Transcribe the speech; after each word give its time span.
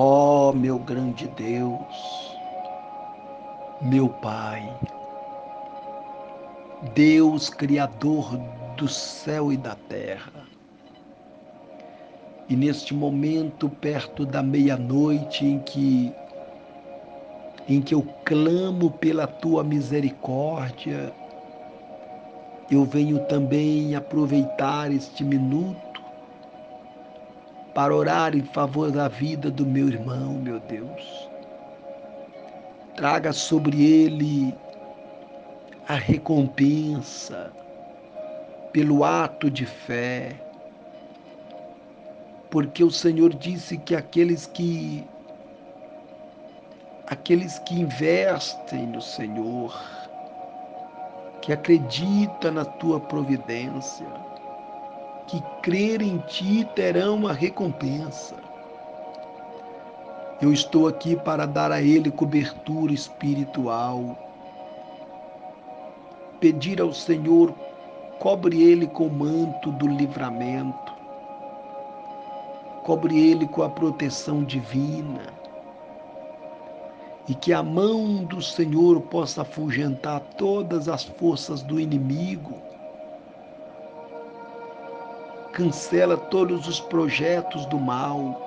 Ó 0.00 0.50
oh, 0.50 0.52
meu 0.52 0.78
grande 0.78 1.26
Deus, 1.26 2.38
meu 3.82 4.08
Pai, 4.08 4.62
Deus 6.94 7.50
Criador 7.50 8.38
do 8.76 8.86
céu 8.86 9.52
e 9.52 9.56
da 9.56 9.74
terra. 9.74 10.46
E 12.48 12.54
neste 12.54 12.94
momento, 12.94 13.68
perto 13.68 14.24
da 14.24 14.40
meia-noite, 14.40 15.44
em 15.44 15.58
que 15.58 16.12
em 17.68 17.82
que 17.82 17.92
eu 17.92 18.06
clamo 18.24 18.92
pela 18.92 19.26
tua 19.26 19.64
misericórdia, 19.64 21.12
eu 22.70 22.84
venho 22.84 23.18
também 23.26 23.96
aproveitar 23.96 24.92
este 24.92 25.24
minuto 25.24 25.87
para 27.78 27.94
orar 27.94 28.34
em 28.34 28.42
favor 28.42 28.90
da 28.90 29.06
vida 29.06 29.52
do 29.52 29.64
meu 29.64 29.86
irmão, 29.86 30.32
meu 30.32 30.58
Deus. 30.58 31.30
Traga 32.96 33.32
sobre 33.32 33.80
ele 33.80 34.52
a 35.86 35.94
recompensa 35.94 37.52
pelo 38.72 39.04
ato 39.04 39.48
de 39.48 39.64
fé, 39.64 40.32
porque 42.50 42.82
o 42.82 42.90
Senhor 42.90 43.32
disse 43.32 43.78
que 43.78 43.94
aqueles 43.94 44.44
que 44.44 45.06
aqueles 47.06 47.60
que 47.60 47.76
investem 47.76 48.88
no 48.88 49.00
Senhor, 49.00 49.72
que 51.40 51.52
acreditam 51.52 52.50
na 52.50 52.64
tua 52.64 52.98
providência, 52.98 54.04
que 55.28 55.42
crer 55.62 56.00
em 56.00 56.18
ti 56.18 56.66
terão 56.74 57.28
a 57.28 57.32
recompensa. 57.32 58.34
Eu 60.40 60.52
estou 60.52 60.88
aqui 60.88 61.14
para 61.16 61.46
dar 61.46 61.70
a 61.70 61.82
ele 61.82 62.10
cobertura 62.10 62.92
espiritual. 62.92 64.16
Pedir 66.40 66.80
ao 66.80 66.94
Senhor, 66.94 67.52
cobre 68.18 68.62
ele 68.62 68.86
com 68.86 69.08
o 69.08 69.12
manto 69.12 69.70
do 69.72 69.86
livramento. 69.86 70.94
Cobre 72.84 73.30
ele 73.30 73.46
com 73.46 73.62
a 73.62 73.68
proteção 73.68 74.42
divina. 74.42 75.20
E 77.28 77.34
que 77.34 77.52
a 77.52 77.62
mão 77.62 78.24
do 78.24 78.40
Senhor 78.40 79.02
possa 79.02 79.42
afugentar 79.42 80.20
todas 80.38 80.88
as 80.88 81.04
forças 81.04 81.62
do 81.62 81.78
inimigo 81.78 82.67
cancela 85.58 86.16
todos 86.16 86.68
os 86.68 86.78
projetos 86.78 87.66
do 87.66 87.80
mal. 87.80 88.40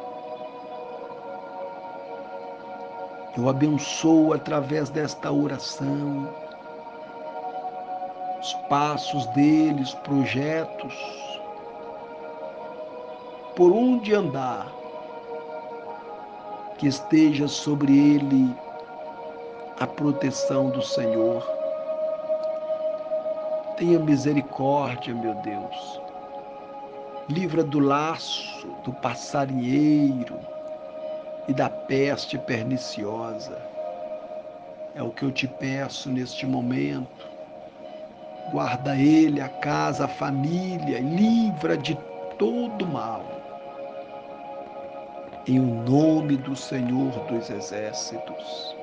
Eu 3.38 3.50
abençoo 3.50 4.31
através 4.31 4.90
desta 4.90 5.30
oração 5.30 6.34
os 8.40 8.53
passos 8.70 9.26
dele, 9.28 9.81
os 9.81 9.94
projetos, 9.94 10.95
por 13.58 13.73
onde 13.73 14.16
andar, 14.16 14.72
que 16.78 16.88
esteja 16.88 17.48
sobre 17.50 17.92
ele 17.92 18.56
a 19.81 19.86
proteção 19.86 20.70
do 20.70 20.81
Senhor. 20.81 21.46
Tenha 23.75 24.00
misericórdia, 24.00 25.14
meu 25.14 25.36
Deus 25.36 26.11
livra 27.32 27.64
do 27.64 27.80
laço 27.80 28.68
do 28.84 28.92
passarinheiro 28.92 30.38
e 31.48 31.54
da 31.54 31.70
peste 31.70 32.38
perniciosa. 32.38 33.58
É 34.94 35.02
o 35.02 35.12
que 35.12 35.24
eu 35.24 35.32
te 35.32 35.48
peço 35.48 36.09
neste 36.09 36.46
momento. 36.46 37.30
Guarda 38.52 38.97
ele, 38.97 39.40
a 39.40 39.47
casa, 39.47 40.06
a 40.06 40.09
família, 40.09 41.00
livra 41.00 41.78
de 41.78 41.97
todo 42.38 42.86
mal. 42.86 43.24
Em 45.48 45.59
o 45.59 45.84
nome 45.90 46.36
do 46.36 46.56
Senhor 46.56 47.12
dos 47.28 47.50
Exércitos. 47.50 48.81